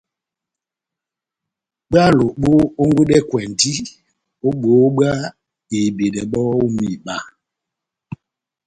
[1.89, 3.71] Bwálo bόhongwidɛkwɛndi
[4.47, 5.11] ó bohó bwá
[5.75, 7.15] ihibidɛ bɔ́ ó mihiba